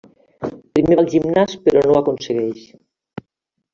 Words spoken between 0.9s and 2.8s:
va al gimnàs però no ho aconsegueix.